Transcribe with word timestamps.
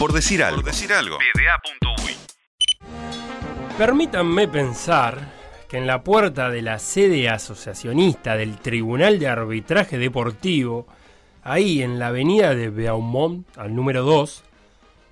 Por 0.00 0.14
decir 0.14 0.42
algo. 0.42 0.62
Por 0.62 0.64
decir 0.72 0.92
algo. 0.94 1.18
Permítanme 3.76 4.48
pensar 4.48 5.28
que 5.68 5.76
en 5.76 5.86
la 5.86 6.02
puerta 6.02 6.48
de 6.48 6.62
la 6.62 6.78
sede 6.78 7.28
asociacionista 7.28 8.34
del 8.34 8.56
Tribunal 8.56 9.18
de 9.18 9.28
Arbitraje 9.28 9.98
Deportivo, 9.98 10.86
ahí 11.42 11.82
en 11.82 11.98
la 11.98 12.06
avenida 12.06 12.54
de 12.54 12.70
Beaumont, 12.70 13.46
al 13.58 13.74
número 13.74 14.02
2, 14.02 14.42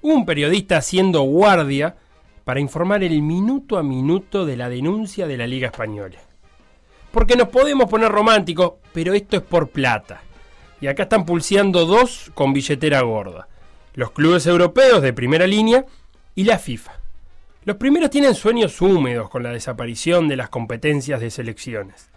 un 0.00 0.24
periodista 0.24 0.78
haciendo 0.78 1.20
guardia 1.20 1.96
para 2.44 2.58
informar 2.58 3.04
el 3.04 3.20
minuto 3.20 3.76
a 3.76 3.82
minuto 3.82 4.46
de 4.46 4.56
la 4.56 4.70
denuncia 4.70 5.26
de 5.26 5.36
la 5.36 5.46
Liga 5.46 5.66
Española. 5.66 6.18
Porque 7.12 7.36
nos 7.36 7.48
podemos 7.48 7.90
poner 7.90 8.10
románticos, 8.10 8.76
pero 8.94 9.12
esto 9.12 9.36
es 9.36 9.42
por 9.42 9.68
plata. 9.68 10.22
Y 10.80 10.86
acá 10.86 11.02
están 11.02 11.26
pulseando 11.26 11.84
dos 11.84 12.30
con 12.32 12.54
billetera 12.54 13.02
gorda. 13.02 13.48
Los 13.98 14.12
clubes 14.12 14.46
europeos 14.46 15.02
de 15.02 15.12
primera 15.12 15.44
línea 15.48 15.84
y 16.36 16.44
la 16.44 16.60
FIFA. 16.60 16.92
Los 17.64 17.78
primeros 17.78 18.10
tienen 18.10 18.36
sueños 18.36 18.80
húmedos 18.80 19.28
con 19.28 19.42
la 19.42 19.50
desaparición 19.50 20.28
de 20.28 20.36
las 20.36 20.50
competencias 20.50 21.20
de 21.20 21.32
selecciones. 21.32 22.08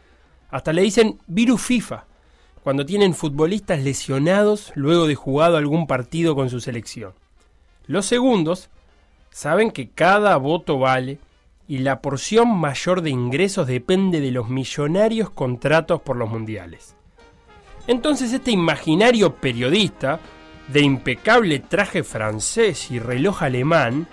Hasta 0.51 0.73
le 0.73 0.83
dicen 0.83 1.17
virus 1.25 1.59
FIFA 1.63 2.05
cuando 2.63 2.85
tienen 2.85 3.15
futbolistas 3.15 3.81
lesionados 3.81 4.71
luego 4.75 5.07
de 5.07 5.15
jugado 5.15 5.57
algún 5.57 5.87
partido 5.87 6.35
con 6.35 6.51
su 6.51 6.61
selección. 6.61 7.13
Los 7.87 8.05
segundos 8.05 8.69
saben 9.31 9.71
que 9.71 9.89
cada 9.89 10.37
voto 10.37 10.77
vale 10.77 11.17
y 11.67 11.79
la 11.79 11.99
porción 11.99 12.59
mayor 12.59 13.01
de 13.01 13.09
ingresos 13.09 13.65
depende 13.65 14.21
de 14.21 14.29
los 14.29 14.49
millonarios 14.49 15.31
contratos 15.31 15.99
por 15.99 16.15
los 16.15 16.29
mundiales. 16.29 16.95
Entonces 17.87 18.33
este 18.33 18.51
imaginario 18.51 19.37
periodista, 19.37 20.19
de 20.71 20.81
impecable 20.81 21.59
traje 21.59 22.03
francés 22.03 22.91
y 22.91 22.99
reloj 22.99 23.43
alemán, 23.43 24.07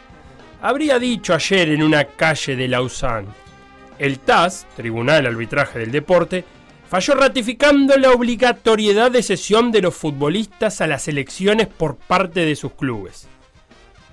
habría 0.61 0.99
dicho 0.99 1.35
ayer 1.35 1.71
en 1.71 1.83
una 1.83 2.05
calle 2.05 2.57
de 2.57 2.69
Lausanne, 2.69 3.29
el 3.99 4.19
TAS, 4.19 4.67
Tribunal 4.77 5.27
Arbitraje 5.27 5.79
del 5.79 5.93
Deporte, 5.93 6.45
falló 6.89 7.15
ratificando 7.15 7.97
la 7.97 8.13
obligatoriedad 8.13 9.11
de 9.11 9.23
cesión 9.23 9.71
de 9.71 9.83
los 9.83 9.95
futbolistas 9.95 10.81
a 10.81 10.87
las 10.87 11.07
elecciones 11.07 11.67
por 11.67 11.97
parte 11.97 12.45
de 12.45 12.57
sus 12.57 12.73
clubes. 12.73 13.29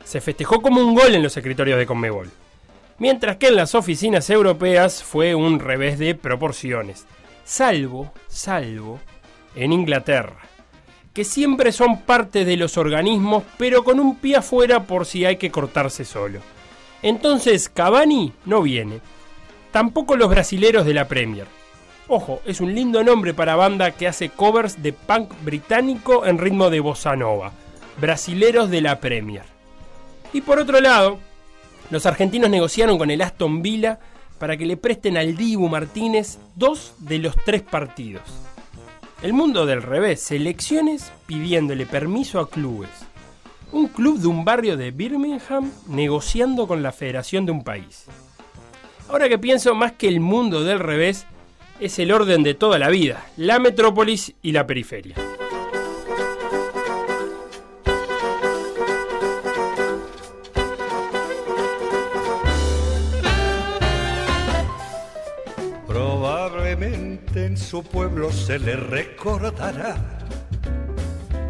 Se 0.04 0.22
festejó 0.22 0.62
como 0.62 0.82
un 0.82 0.94
gol 0.94 1.16
en 1.16 1.24
los 1.24 1.38
escritorios 1.38 1.80
de 1.80 1.86
Conmebol, 1.86 2.30
mientras 3.00 3.38
que 3.38 3.48
en 3.48 3.56
las 3.56 3.76
oficinas 3.76 4.30
europeas 4.30 5.04
fue 5.04 5.36
un 5.36 5.59
revés 5.59 5.98
de 5.98 6.16
proporciones, 6.16 7.06
salvo, 7.44 8.12
salvo, 8.28 9.00
en 9.56 9.72
Inglaterra, 9.72 10.38
que 11.16 11.24
siempre 11.24 11.72
son 11.72 12.02
parte 12.02 12.44
de 12.44 12.58
los 12.58 12.78
organismos, 12.78 13.44
pero 13.58 13.86
con 13.86 14.02
un 14.02 14.18
pie 14.18 14.36
afuera 14.36 14.84
por 14.84 15.06
si 15.06 15.24
hay 15.24 15.38
que 15.38 15.50
cortarse 15.50 16.04
solo. 16.04 16.42
Entonces 17.02 17.70
Cavani 17.70 18.34
no 18.44 18.62
viene, 18.62 19.00
tampoco 19.72 20.18
los 20.18 20.30
brasileros 20.30 20.86
de 20.86 20.94
la 20.94 21.08
Premier. 21.08 21.48
Ojo, 22.10 22.42
es 22.46 22.60
un 22.60 22.76
lindo 22.76 23.02
nombre 23.02 23.34
para 23.34 23.56
banda 23.56 23.92
que 23.92 24.10
hace 24.10 24.28
covers 24.28 24.84
de 24.84 24.92
punk 24.92 25.32
británico 25.42 26.26
en 26.26 26.38
ritmo 26.38 26.70
de 26.70 26.82
bossa 26.82 27.16
nova. 27.16 27.54
Brasileros 27.98 28.70
de 28.70 28.82
la 28.82 29.00
Premier. 29.00 29.46
Y 30.34 30.42
por 30.42 30.60
otro 30.60 30.82
lado, 30.82 31.18
los 31.92 32.06
argentinos 32.06 32.50
negociaron 32.50 32.98
con 32.98 33.10
el 33.10 33.22
Aston 33.22 33.62
Villa 33.62 34.00
para 34.38 34.58
que 34.58 34.66
le 34.66 34.76
presten 34.76 35.16
al 35.16 35.38
Dibu 35.38 35.70
Martínez 35.70 36.40
dos 36.56 36.94
de 37.00 37.20
los 37.20 37.36
tres 37.46 37.62
partidos. 37.62 38.22
El 39.22 39.34
mundo 39.34 39.66
del 39.66 39.82
revés, 39.82 40.22
selecciones 40.22 41.12
pidiéndole 41.26 41.86
permiso 41.86 42.40
a 42.40 42.50
clubes. 42.50 42.90
Un 43.72 43.88
club 43.88 44.20
de 44.20 44.28
un 44.28 44.46
barrio 44.46 44.78
de 44.78 44.92
Birmingham 44.92 45.72
negociando 45.88 46.68
con 46.68 46.84
la 46.84 46.92
federación 46.92 47.46
de 47.46 47.52
un 47.52 47.64
país. 47.64 48.06
Ahora 49.10 49.30
que 49.30 49.40
pienso 49.40 49.74
más 49.74 49.94
que 49.94 50.08
el 50.08 50.20
mundo 50.20 50.64
del 50.64 50.80
revés, 50.80 51.25
es 51.80 51.98
el 52.00 52.12
orden 52.12 52.44
de 52.44 52.54
toda 52.54 52.78
la 52.78 52.90
vida, 52.90 53.25
la 53.38 53.59
metrópolis 53.59 54.34
y 54.42 54.52
la 54.52 54.68
periferia. 54.68 55.16
Su 67.66 67.84
pueblo 67.84 68.31
se 68.31 68.59
le 68.59 68.76
recordará 68.76 69.98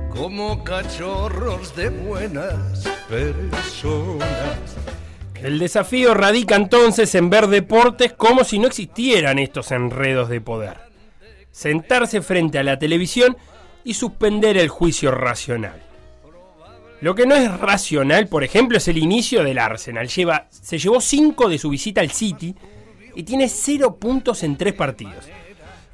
como 0.10 0.64
cachorros 0.64 1.76
de 1.76 1.90
buenas 1.90 2.88
personas 3.10 4.76
el 5.46 5.60
desafío 5.60 6.16
radica 6.16 6.56
entonces 6.56 7.14
en 7.14 7.30
ver 7.30 7.46
deportes 7.46 8.14
como 8.14 8.44
si 8.44 8.58
no 8.58 8.66
existieran 8.66 9.38
estos 9.38 9.72
enredos 9.72 10.28
de 10.28 10.42
poder. 10.42 10.78
Sentarse 11.52 12.24
frente 12.24 12.58
a 12.58 12.64
la 12.64 12.80
televisión 12.80 13.38
y 13.84 13.94
suspender 13.94 14.58
el 14.58 14.70
juicio 14.70 15.12
racional. 15.12 15.84
Lo 17.00 17.14
que 17.14 17.28
no 17.28 17.36
es 17.36 17.60
racional, 17.60 18.28
por 18.28 18.44
ejemplo, 18.44 18.80
es 18.80 18.88
el 18.88 18.98
inicio 18.98 19.44
del 19.44 19.60
Arsenal. 19.60 20.08
Lleva, 20.08 20.48
se 20.50 20.80
llevó 20.80 21.00
5 21.00 21.48
de 21.48 21.60
su 21.60 21.70
visita 21.70 22.02
al 22.02 22.10
City 22.10 22.56
y 23.14 23.22
tiene 23.22 23.48
0 23.48 23.98
puntos 23.98 24.42
en 24.42 24.58
3 24.58 24.74
partidos. 24.74 25.26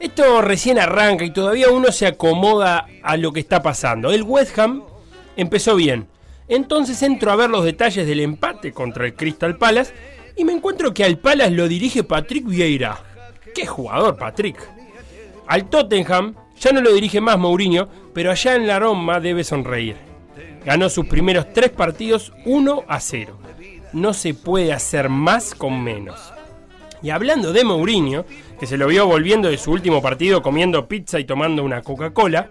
Esto 0.02 0.42
recién 0.42 0.80
arranca 0.80 1.24
y 1.24 1.30
todavía 1.30 1.70
uno 1.70 1.92
se 1.92 2.08
acomoda 2.08 2.88
a 3.04 3.18
lo 3.18 3.32
que 3.32 3.40
está 3.40 3.62
pasando. 3.62 4.12
El 4.12 4.24
West 4.24 4.58
Ham 4.58 4.84
empezó 5.36 5.76
bien, 5.76 6.08
entonces 6.48 7.04
entro 7.04 7.32
a 7.32 7.36
ver 7.36 7.52
los 7.52 7.64
detalles 7.64 8.08
del 8.08 8.20
empate 8.20 8.74
contra 8.74 9.06
el 9.06 9.14
Crystal 9.14 9.58
Palace 9.58 9.94
y 10.36 10.44
me 10.44 10.54
encuentro 10.54 10.92
que 10.92 11.04
al 11.04 11.20
Palace 11.20 11.52
lo 11.52 11.68
dirige 11.68 12.04
Patrick 12.04 12.48
Vieira. 12.48 13.00
¡Qué 13.54 13.68
jugador, 13.68 14.18
Patrick! 14.18 14.58
Al 15.46 15.70
Tottenham 15.70 16.34
ya 16.60 16.72
no 16.72 16.82
lo 16.82 16.94
dirige 16.94 17.22
más 17.22 17.38
Mourinho, 17.38 17.88
pero 18.12 18.32
allá 18.32 18.56
en 18.56 18.66
la 18.66 18.80
Roma 18.80 19.20
debe 19.20 19.44
sonreír. 19.44 19.98
Ganó 20.66 20.90
sus 20.90 21.06
primeros 21.06 21.54
tres 21.54 21.70
partidos 21.70 22.34
1 22.46 22.86
a 22.88 23.00
0. 23.00 23.38
No 23.94 24.14
se 24.16 24.34
puede 24.34 24.74
hacer 24.74 25.10
más 25.10 25.54
con 25.54 25.84
menos. 25.84 26.34
Y 27.04 27.10
hablando 27.10 27.52
de 27.52 27.64
Mourinho, 27.64 28.26
que 28.62 28.68
se 28.68 28.78
lo 28.78 28.86
vio 28.86 29.08
volviendo 29.08 29.50
de 29.50 29.58
su 29.58 29.72
último 29.72 30.04
partido 30.04 30.44
comiendo 30.44 30.88
pizza 30.88 31.20
y 31.20 31.24
tomando 31.24 31.64
una 31.64 31.82
Coca-Cola, 31.82 32.48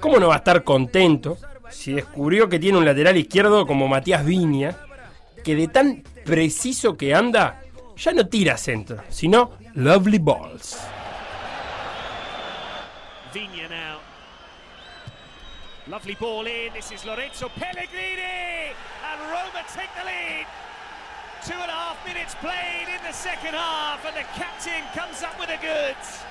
¿cómo 0.00 0.18
no 0.18 0.26
va 0.26 0.34
a 0.34 0.38
estar 0.38 0.64
contento 0.64 1.38
si 1.70 1.92
descubrió 1.92 2.48
que 2.48 2.58
tiene 2.58 2.76
un 2.76 2.84
lateral 2.84 3.16
izquierdo 3.16 3.64
como 3.64 3.86
Matías 3.86 4.26
Viña, 4.26 4.76
que 5.44 5.54
de 5.54 5.68
tan 5.68 6.02
preciso 6.24 6.96
que 6.96 7.14
anda, 7.14 7.62
ya 7.96 8.12
no 8.14 8.26
tira 8.26 8.56
centro, 8.56 9.04
sino 9.10 9.52
lovely 9.74 10.18
balls. 10.18 10.76
Viña 13.32 13.68
now. 13.68 14.00
Lovely 15.86 16.16
ball 16.18 16.48
in. 16.48 16.72
This 16.72 16.90
is 16.90 17.04
Lorenzo 17.06 17.48
Pellegrini. 17.50 18.74
And 19.06 19.20
Roma 19.30 19.64
take 19.72 19.88
the 19.94 20.04
lead. 20.04 20.67
Two 21.46 21.54
and 21.54 21.70
a 21.70 21.74
half 21.74 22.06
minutes 22.06 22.34
played 22.36 22.88
in 22.88 23.02
the 23.06 23.12
second 23.12 23.54
half. 23.54 24.04
And 24.04 24.16
the 24.16 24.26
captain 24.34 24.82
comes 24.94 25.22
up 25.22 25.38
with 25.38 25.48
the 25.48 25.58
goods. 25.58 26.24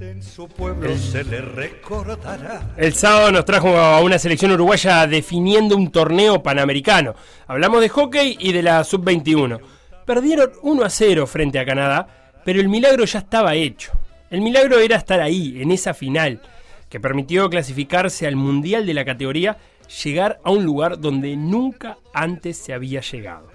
en 0.00 0.22
su 0.22 0.48
pueblo 0.48 0.96
se 0.96 1.24
le 1.24 1.40
recordará. 1.40 2.74
El 2.76 2.94
sábado 2.94 3.32
nos 3.32 3.44
trajo 3.44 3.76
a 3.76 4.00
una 4.00 4.18
selección 4.18 4.52
uruguaya 4.52 5.06
definiendo 5.06 5.76
un 5.76 5.90
torneo 5.90 6.42
panamericano. 6.42 7.14
Hablamos 7.46 7.80
de 7.80 7.88
hockey 7.88 8.36
y 8.38 8.52
de 8.52 8.62
la 8.62 8.82
sub-21. 8.84 9.60
Perdieron 10.04 10.52
1 10.62 10.84
a 10.84 10.90
0 10.90 11.26
frente 11.26 11.58
a 11.58 11.66
Canadá, 11.66 12.08
pero 12.44 12.60
el 12.60 12.68
milagro 12.68 13.04
ya 13.04 13.20
estaba 13.20 13.54
hecho. 13.54 13.92
El 14.30 14.40
milagro 14.40 14.78
era 14.78 14.96
estar 14.96 15.20
ahí, 15.20 15.60
en 15.60 15.70
esa 15.70 15.94
final, 15.94 16.40
que 16.88 17.00
permitió 17.00 17.48
clasificarse 17.50 18.26
al 18.26 18.36
Mundial 18.36 18.86
de 18.86 18.94
la 18.94 19.04
categoría, 19.04 19.58
llegar 20.02 20.40
a 20.44 20.50
un 20.50 20.64
lugar 20.64 21.00
donde 21.00 21.36
nunca 21.36 21.98
antes 22.12 22.58
se 22.58 22.72
había 22.72 23.00
llegado. 23.00 23.50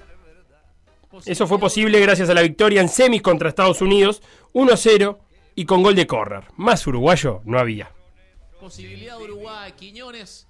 Eso 1.26 1.46
fue 1.46 1.60
posible 1.60 2.00
gracias 2.00 2.30
a 2.30 2.34
la 2.34 2.42
victoria 2.42 2.82
en 2.82 2.90
semis 2.90 3.22
contra 3.22 3.50
Estados 3.50 3.82
Unidos, 3.82 4.22
1 4.54 4.74
a 4.74 4.78
0 4.78 5.20
y 5.56 5.66
con 5.66 5.84
gol 5.84 5.96
de 5.96 6.08
Correr. 6.08 6.46
Más 6.58 6.86
uruguayo 6.88 7.42
no 7.46 7.60
había. 7.60 7.92
Posibilidad 8.60 9.18
de 9.18 9.24
Uruguay, 9.24 9.74
Quiñones 9.74 10.48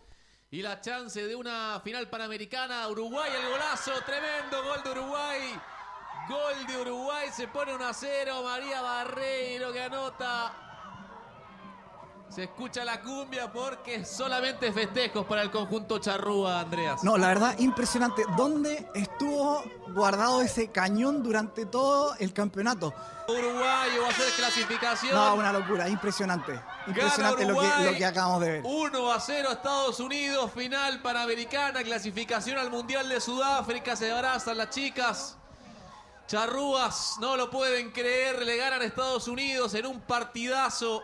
y 0.52 0.62
la 0.62 0.80
chance 0.80 1.26
de 1.26 1.36
una 1.36 1.82
final 1.84 2.08
panamericana. 2.10 2.88
Uruguay, 2.88 3.32
el 3.42 3.50
golazo, 3.50 3.92
tremendo 4.06 4.64
gol 4.64 4.84
de 4.84 4.92
Uruguay. 4.92 5.40
Gol 6.30 6.68
de 6.68 6.82
Uruguay, 6.82 7.28
se 7.34 7.48
pone 7.48 7.74
1 7.74 7.86
a 7.86 7.94
0. 7.94 8.44
María 8.44 8.82
Barreiro 8.82 9.74
que 9.74 9.82
anota. 9.82 10.73
Se 12.34 12.46
escucha 12.46 12.84
la 12.84 13.00
cumbia 13.00 13.52
porque 13.52 14.04
solamente 14.04 14.72
festejos 14.72 15.24
para 15.24 15.44
el 15.44 15.52
conjunto 15.52 16.00
charrúa, 16.00 16.62
Andreas. 16.62 17.04
No, 17.04 17.16
la 17.16 17.28
verdad, 17.28 17.60
impresionante. 17.60 18.24
¿Dónde 18.36 18.90
estuvo 18.96 19.64
guardado 19.90 20.42
ese 20.42 20.72
cañón 20.72 21.22
durante 21.22 21.68
todo 21.68 22.16
el 22.18 22.34
campeonato? 22.34 22.92
Uruguayo 23.28 24.02
va 24.02 24.08
a 24.08 24.10
hacer 24.10 24.32
clasificación. 24.36 25.14
No, 25.14 25.36
una 25.36 25.54
locura, 25.54 25.88
impresionante. 25.88 26.60
Impresionante 26.88 27.46
lo 27.46 27.60
que, 27.60 27.68
lo 27.84 27.96
que 27.96 28.06
acabamos 28.06 28.42
de 28.42 28.52
ver. 28.52 28.62
1 28.66 29.12
a 29.12 29.20
0 29.20 29.50
Estados 29.52 30.00
Unidos, 30.00 30.52
final 30.54 31.04
panamericana, 31.04 31.84
clasificación 31.84 32.58
al 32.58 32.72
Mundial 32.72 33.10
de 33.10 33.22
Sudáfrica, 33.22 33.96
se 33.96 34.12
abrazan 34.12 34.58
las 34.58 34.72
chicas. 34.72 35.38
Charrúas, 36.26 37.18
no 37.20 37.38
lo 37.38 37.52
pueden 37.52 37.92
creer, 37.92 38.42
le 38.42 38.58
ganan 38.58 38.82
a 38.82 38.86
Estados 38.86 39.28
Unidos 39.28 39.76
en 39.76 39.86
un 39.86 40.02
partidazo. 40.02 41.04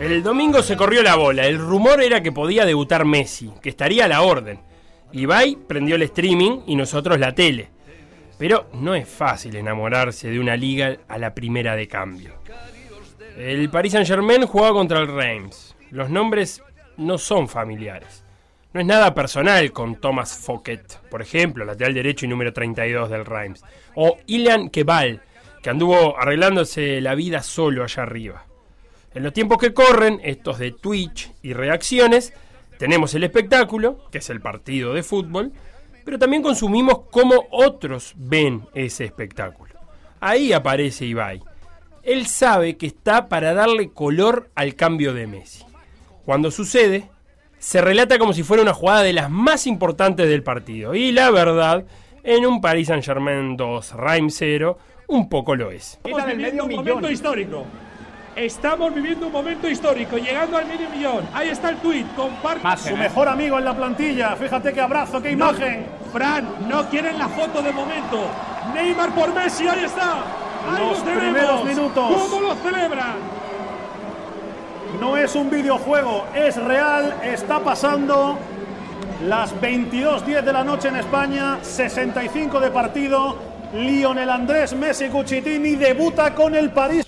El 0.00 0.22
domingo 0.22 0.62
se 0.62 0.76
corrió 0.76 1.02
la 1.02 1.16
bola. 1.16 1.46
El 1.46 1.58
rumor 1.58 2.02
era 2.02 2.22
que 2.22 2.32
podía 2.32 2.64
debutar 2.64 3.04
Messi, 3.04 3.50
que 3.62 3.68
estaría 3.68 4.04
a 4.04 4.08
la 4.08 4.22
orden. 4.22 4.60
Ibai 5.12 5.56
prendió 5.66 5.96
el 5.96 6.02
streaming 6.02 6.60
y 6.66 6.76
nosotros 6.76 7.18
la 7.18 7.34
tele. 7.34 7.70
Pero 8.38 8.68
no 8.74 8.94
es 8.94 9.08
fácil 9.08 9.56
enamorarse 9.56 10.28
de 10.28 10.38
una 10.38 10.56
liga 10.56 10.98
a 11.08 11.18
la 11.18 11.34
primera 11.34 11.74
de 11.74 11.88
cambio. 11.88 12.34
El 13.36 13.68
Paris 13.70 13.92
Saint-Germain 13.92 14.46
jugaba 14.46 14.74
contra 14.74 14.98
el 14.98 15.08
Reims. 15.08 15.74
Los 15.90 16.10
nombres 16.10 16.62
no 16.96 17.18
son 17.18 17.48
familiares. 17.48 18.25
No 18.72 18.80
es 18.80 18.86
nada 18.86 19.14
personal 19.14 19.72
con 19.72 19.96
Thomas 19.96 20.36
Fouquet, 20.36 21.00
por 21.08 21.22
ejemplo, 21.22 21.64
lateral 21.64 21.94
derecho 21.94 22.26
y 22.26 22.28
número 22.28 22.52
32 22.52 23.08
del 23.08 23.24
Reims. 23.24 23.64
O 23.94 24.18
Ilian 24.26 24.68
Kebal, 24.68 25.22
que 25.62 25.70
anduvo 25.70 26.18
arreglándose 26.18 27.00
la 27.00 27.14
vida 27.14 27.42
solo 27.42 27.84
allá 27.84 28.02
arriba. 28.02 28.44
En 29.14 29.22
los 29.22 29.32
tiempos 29.32 29.56
que 29.58 29.72
corren, 29.72 30.20
estos 30.22 30.58
de 30.58 30.72
Twitch 30.72 31.32
y 31.42 31.54
reacciones, 31.54 32.34
tenemos 32.78 33.14
el 33.14 33.24
espectáculo, 33.24 34.10
que 34.10 34.18
es 34.18 34.28
el 34.28 34.42
partido 34.42 34.92
de 34.92 35.02
fútbol, 35.02 35.52
pero 36.04 36.18
también 36.18 36.42
consumimos 36.42 37.00
cómo 37.10 37.46
otros 37.50 38.12
ven 38.16 38.66
ese 38.74 39.04
espectáculo. 39.04 39.74
Ahí 40.20 40.52
aparece 40.52 41.06
Ibai. 41.06 41.42
Él 42.02 42.26
sabe 42.26 42.76
que 42.76 42.86
está 42.86 43.28
para 43.28 43.54
darle 43.54 43.90
color 43.90 44.50
al 44.54 44.74
cambio 44.74 45.14
de 45.14 45.26
Messi. 45.26 45.64
Cuando 46.24 46.50
sucede, 46.50 47.10
se 47.58 47.80
relata 47.80 48.18
como 48.18 48.32
si 48.32 48.42
fuera 48.42 48.62
una 48.62 48.74
jugada 48.74 49.02
de 49.02 49.12
las 49.12 49.30
más 49.30 49.66
importantes 49.66 50.28
del 50.28 50.42
partido. 50.42 50.94
Y 50.94 51.12
la 51.12 51.30
verdad, 51.30 51.84
en 52.22 52.46
un 52.46 52.60
Paris 52.60 52.88
Saint-Germain 52.88 53.56
2, 53.56 53.92
Reims 53.92 54.34
0, 54.38 54.78
un 55.08 55.28
poco 55.28 55.54
lo 55.54 55.70
es. 55.70 55.98
Estamos 56.04 56.26
viviendo 56.26 56.64
un 56.64 56.74
momento 56.74 57.10
histórico. 57.10 57.64
Estamos 58.34 58.94
viviendo 58.94 59.28
un 59.28 59.32
momento 59.32 59.66
histórico, 59.66 60.18
llegando 60.18 60.58
al 60.58 60.66
medio 60.66 60.90
millón. 60.90 61.26
Ahí 61.32 61.48
está 61.48 61.70
el 61.70 61.76
tuit, 61.76 62.06
comparte. 62.14 62.90
Su 62.90 62.94
mejor 62.96 63.28
amigo 63.28 63.58
en 63.58 63.64
la 63.64 63.74
plantilla. 63.74 64.36
Fíjate 64.36 64.74
qué 64.74 64.80
abrazo, 64.82 65.22
qué 65.22 65.30
imagen. 65.30 65.86
Fran, 66.12 66.46
no 66.68 66.86
quieren 66.90 67.18
la 67.18 67.28
foto 67.28 67.62
de 67.62 67.72
momento. 67.72 68.28
Neymar 68.74 69.14
por 69.14 69.32
Messi, 69.34 69.66
ahí 69.66 69.84
está. 69.84 70.16
Ahí 70.68 70.86
Los 70.86 70.98
lo 70.98 71.04
tenemos. 71.04 71.22
primeros 71.32 71.64
minutos. 71.64 72.28
¿Cómo 72.28 72.40
lo 72.42 72.54
celebran? 72.56 73.14
No 75.00 75.16
es 75.16 75.34
un 75.34 75.50
videojuego, 75.50 76.26
es 76.34 76.56
real, 76.56 77.14
está 77.22 77.60
pasando. 77.60 78.38
Las 79.26 79.54
22.10 79.60 80.42
de 80.42 80.52
la 80.52 80.64
noche 80.64 80.88
en 80.88 80.96
España, 80.96 81.58
65 81.62 82.60
de 82.60 82.70
partido. 82.70 83.36
Lionel 83.74 84.30
Andrés 84.30 84.74
Messi 84.74 85.08
Cuchitini 85.08 85.76
debuta 85.76 86.34
con 86.34 86.54
el 86.54 86.70
París. 86.70 87.06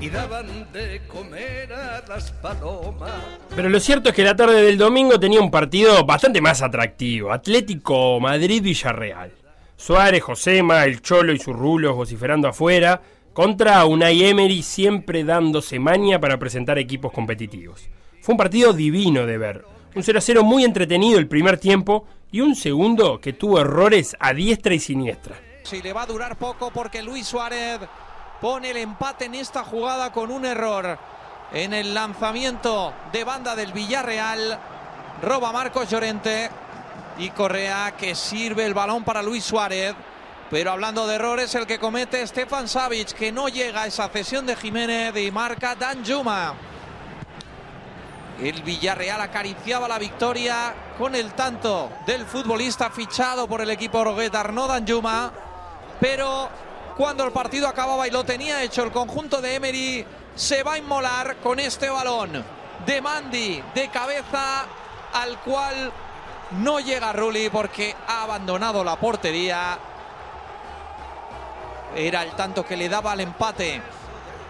y 0.00 0.10
daban 0.10 0.46
de 0.72 1.00
comer 1.08 1.72
a 1.72 2.02
las 2.08 2.30
palomas. 2.30 3.10
Pero 3.54 3.68
lo 3.68 3.80
cierto 3.80 4.10
es 4.10 4.14
que 4.14 4.22
la 4.24 4.36
tarde 4.36 4.62
del 4.62 4.78
domingo 4.78 5.18
tenía 5.18 5.40
un 5.40 5.50
partido 5.50 6.04
bastante 6.04 6.40
más 6.40 6.62
atractivo. 6.62 7.32
Atlético 7.32 8.20
Madrid-Villarreal. 8.20 9.32
Suárez, 9.76 10.22
Josema, 10.22 10.84
el 10.84 11.02
Cholo 11.02 11.32
y 11.32 11.38
sus 11.38 11.56
rulos 11.56 11.96
vociferando 11.96 12.48
afuera. 12.48 13.00
Contra 13.36 13.84
Unai 13.84 14.24
Emery 14.24 14.62
siempre 14.62 15.22
dándose 15.22 15.78
maña 15.78 16.18
para 16.18 16.38
presentar 16.38 16.78
equipos 16.78 17.12
competitivos. 17.12 17.86
Fue 18.22 18.32
un 18.32 18.38
partido 18.38 18.72
divino 18.72 19.26
de 19.26 19.36
ver. 19.36 19.62
Un 19.94 20.02
0-0 20.02 20.42
muy 20.42 20.64
entretenido 20.64 21.18
el 21.18 21.28
primer 21.28 21.58
tiempo 21.58 22.06
y 22.32 22.40
un 22.40 22.54
segundo 22.54 23.20
que 23.20 23.34
tuvo 23.34 23.60
errores 23.60 24.16
a 24.20 24.32
diestra 24.32 24.72
y 24.72 24.80
siniestra. 24.80 25.36
Si 25.64 25.82
le 25.82 25.92
va 25.92 26.04
a 26.04 26.06
durar 26.06 26.38
poco 26.38 26.70
porque 26.70 27.02
Luis 27.02 27.26
Suárez 27.26 27.78
pone 28.40 28.70
el 28.70 28.78
empate 28.78 29.26
en 29.26 29.34
esta 29.34 29.64
jugada 29.64 30.12
con 30.12 30.30
un 30.30 30.46
error 30.46 30.98
en 31.52 31.74
el 31.74 31.92
lanzamiento 31.92 32.94
de 33.12 33.22
banda 33.22 33.54
del 33.54 33.74
Villarreal. 33.74 34.58
Roba 35.22 35.52
Marcos 35.52 35.90
Llorente 35.90 36.48
y 37.18 37.28
Correa 37.28 37.96
que 37.98 38.14
sirve 38.14 38.64
el 38.64 38.72
balón 38.72 39.04
para 39.04 39.22
Luis 39.22 39.44
Suárez. 39.44 39.94
Pero 40.50 40.70
hablando 40.70 41.06
de 41.06 41.16
errores, 41.16 41.54
el 41.54 41.66
que 41.66 41.78
comete 41.78 42.24
Stefan 42.26 42.68
Savic, 42.68 43.12
que 43.12 43.32
no 43.32 43.48
llega 43.48 43.82
a 43.82 43.86
esa 43.86 44.08
cesión 44.08 44.46
de 44.46 44.54
Jiménez 44.54 45.16
y 45.16 45.30
marca 45.30 45.74
Dan 45.74 46.04
Juma. 46.06 46.54
El 48.40 48.62
Villarreal 48.62 49.20
acariciaba 49.20 49.88
la 49.88 49.98
victoria 49.98 50.74
con 50.98 51.14
el 51.14 51.32
tanto 51.32 51.90
del 52.06 52.26
futbolista 52.26 52.90
fichado 52.90 53.48
por 53.48 53.60
el 53.60 53.70
equipo 53.70 54.04
Rogueta, 54.04 54.40
Arnaud 54.40 54.68
Danjuma. 54.68 55.32
Pero 55.98 56.50
cuando 56.96 57.24
el 57.24 57.32
partido 57.32 57.66
acababa 57.66 58.06
y 58.06 58.10
lo 58.10 58.24
tenía 58.24 58.62
hecho 58.62 58.84
el 58.84 58.92
conjunto 58.92 59.40
de 59.40 59.54
Emery, 59.54 60.06
se 60.34 60.62
va 60.62 60.74
a 60.74 60.78
inmolar 60.78 61.36
con 61.36 61.58
este 61.58 61.88
balón 61.88 62.44
de 62.84 63.00
Mandy 63.00 63.62
de 63.74 63.88
cabeza 63.88 64.66
al 65.14 65.38
cual 65.40 65.90
no 66.58 66.78
llega 66.78 67.12
Rulli 67.12 67.48
porque 67.48 67.96
ha 68.06 68.22
abandonado 68.22 68.84
la 68.84 68.96
portería. 68.96 69.78
Era 71.96 72.22
el 72.22 72.30
tanto 72.32 72.64
que 72.64 72.76
le 72.76 72.88
daba 72.88 73.14
el 73.14 73.20
empate 73.20 73.80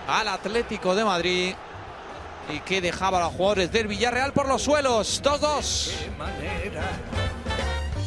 al 0.08 0.28
Atlético 0.28 0.94
de 0.94 1.04
Madrid 1.04 1.54
y 2.52 2.60
que 2.60 2.81
dejaba 2.81 3.19
a 3.19 3.25
los 3.25 3.34
jugadores 3.34 3.70
del 3.72 3.87
Villarreal 3.87 4.32
por 4.32 4.48
los 4.48 4.62
suelos. 4.62 5.22
2-2. 5.22 5.90
Qué 6.04 6.10
manera 6.19 6.82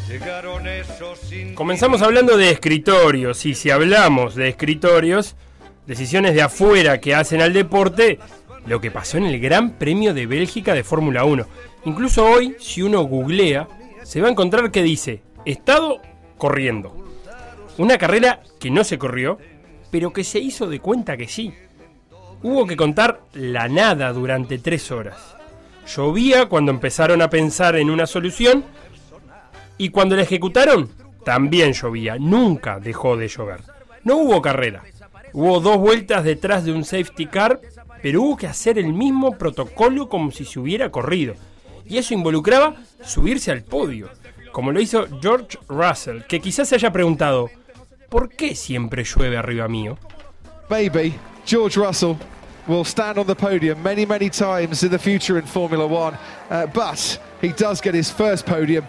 llegaron 0.10 0.68
esos 0.68 1.20
Comenzamos 1.54 2.02
hablando 2.02 2.36
de 2.36 2.50
escritorios 2.50 3.46
y 3.46 3.54
si 3.54 3.70
hablamos 3.70 4.34
de 4.34 4.50
escritorios, 4.50 5.36
decisiones 5.86 6.34
de 6.34 6.42
afuera 6.42 7.00
que 7.00 7.14
hacen 7.14 7.42
al 7.42 7.54
deporte, 7.54 8.18
lo 8.66 8.82
que 8.82 8.90
pasó 8.90 9.18
en 9.18 9.26
el 9.26 9.40
Gran 9.40 9.74
Premio 9.74 10.14
de 10.14 10.26
Bélgica 10.26 10.74
de 10.74 10.84
Fórmula 10.84 11.26
1. 11.26 11.46
Incluso 11.86 12.26
hoy, 12.26 12.56
si 12.60 12.82
uno 12.82 13.04
googlea, 13.04 13.68
se 14.04 14.20
va 14.20 14.28
a 14.28 14.32
encontrar 14.32 14.72
que 14.72 14.82
dice, 14.82 15.22
estado 15.46 16.02
corriendo. 16.38 17.09
Una 17.80 17.98
carrera 17.98 18.42
que 18.60 18.70
no 18.70 18.84
se 18.84 18.98
corrió, 18.98 19.38
pero 19.90 20.12
que 20.12 20.26
se 20.26 20.38
hizo 20.38 20.68
de 20.68 20.82
cuenta 20.82 21.16
que 21.16 21.30
sí. 21.30 21.54
Hubo 22.44 22.68
que 22.68 22.76
contar 22.76 23.22
la 23.32 23.70
nada 23.70 24.12
durante 24.12 24.58
tres 24.58 24.92
horas. 24.92 25.38
Llovía 25.88 26.48
cuando 26.48 26.72
empezaron 26.72 27.22
a 27.22 27.30
pensar 27.30 27.78
en 27.78 27.90
una 27.90 28.06
solución 28.06 28.66
y 29.78 29.92
cuando 29.92 30.18
la 30.18 30.24
ejecutaron, 30.24 30.90
también 31.24 31.72
llovía. 31.72 32.18
Nunca 32.20 32.82
dejó 32.82 33.16
de 33.16 33.30
llover. 33.30 33.62
No 34.04 34.18
hubo 34.18 34.42
carrera. 34.42 34.84
Hubo 35.32 35.62
dos 35.62 35.78
vueltas 35.78 36.26
detrás 36.26 36.66
de 36.66 36.74
un 36.74 36.84
safety 36.84 37.28
car, 37.28 37.62
pero 38.02 38.24
hubo 38.24 38.36
que 38.36 38.48
hacer 38.48 38.78
el 38.78 38.92
mismo 38.92 39.38
protocolo 39.38 40.10
como 40.10 40.32
si 40.32 40.44
se 40.44 40.60
hubiera 40.60 40.92
corrido. 40.92 41.36
Y 41.86 41.98
eso 41.98 42.14
involucraba 42.14 42.76
subirse 43.06 43.52
al 43.52 43.64
podio, 43.64 44.10
como 44.52 44.74
lo 44.74 44.82
hizo 44.82 45.08
George 45.22 45.58
Russell, 45.70 46.24
que 46.28 46.42
quizás 46.42 46.68
se 46.68 46.76
haya 46.76 46.92
preguntado, 46.92 47.50
¿por 48.10 48.30
qué 48.30 48.56
siempre 48.56 49.04
llueve 49.04 49.38
arriba 49.38 49.68
mío? 49.68 49.98
maybe 50.70 51.20
George 51.46 51.78
Russell 51.78 52.18
will 52.68 52.84
stand 52.84 53.18
on 53.18 53.26
the 53.26 53.36
podium 53.36 53.82
many, 53.82 54.06
many 54.06 54.30
times 54.30 54.84
in 54.84 54.92
the 54.92 55.00
future 55.00 55.38
in 55.40 55.46
Formula 55.46 55.88
One. 55.88 56.18
Uh, 56.50 56.68
but 56.68 57.20
he 57.42 57.50
does 57.50 57.82
get 57.82 57.96
his 57.96 58.12
first 58.12 58.46
podium 58.46 58.86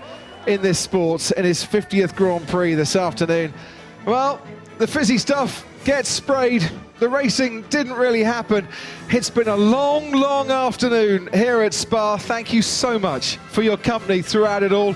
in 0.47 0.61
this 0.61 0.79
sport 0.79 1.31
in 1.33 1.45
his 1.45 1.65
50th 1.65 2.15
Grand 2.15 2.47
Prix 2.49 2.75
this 2.75 2.97
afternoon. 2.97 3.55
Well, 4.05 4.41
the 4.79 4.87
fizzy 4.87 5.19
stuff 5.19 5.67
gets 5.85 6.09
sprayed. 6.09 6.69
The 6.99 7.09
racing 7.09 7.62
didn't 7.71 7.95
really 7.95 8.23
happen. 8.23 8.69
It's 9.09 9.31
been 9.31 9.49
a 9.49 9.57
long, 9.57 10.12
long 10.12 10.50
afternoon 10.50 11.31
here 11.33 11.62
at 11.62 11.73
Spa. 11.73 12.19
Thank 12.19 12.53
you 12.53 12.61
so 12.61 12.99
much 12.99 13.37
for 13.37 13.62
your 13.62 13.79
company 13.79 14.21
throughout 14.21 14.62
it 14.62 14.73
all. 14.73 14.95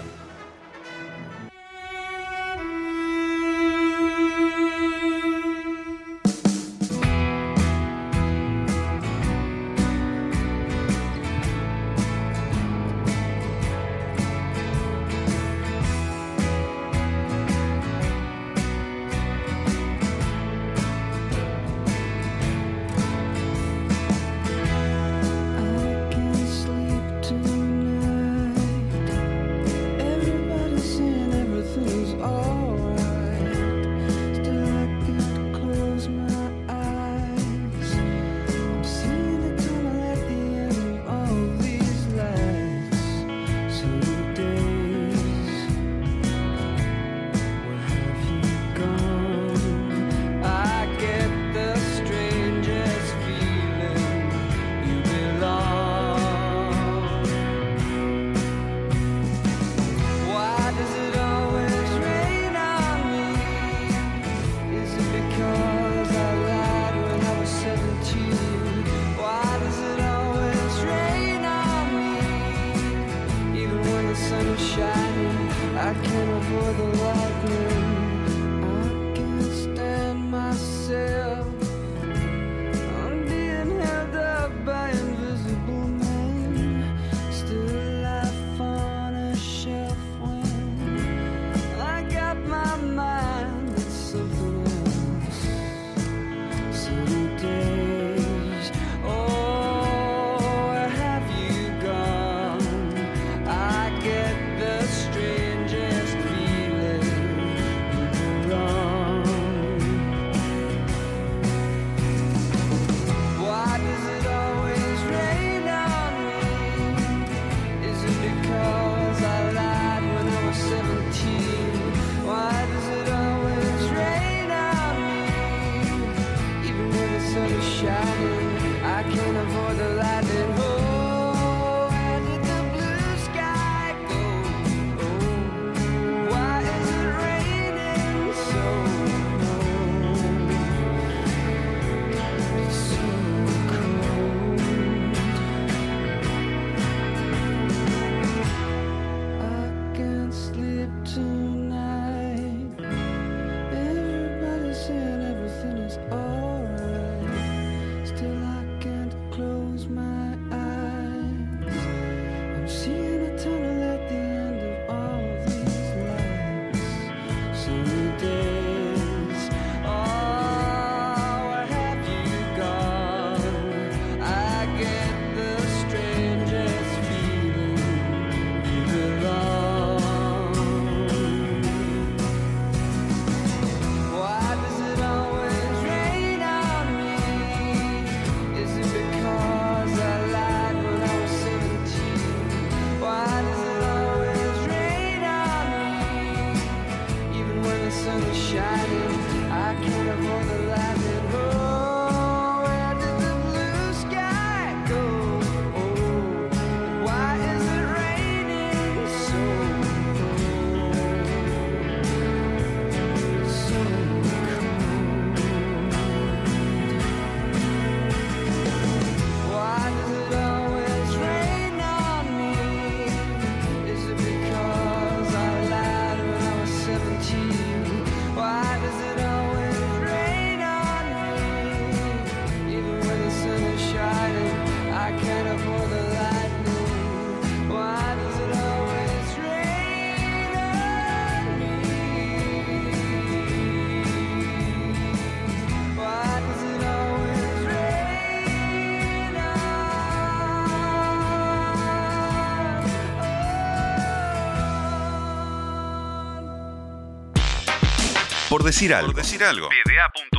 Decir 258.65 258.95
algo. 258.95 259.13
Por 259.13 259.23
decir 259.23 259.45
algo. 259.45 259.69
PDA.uy 259.69 260.34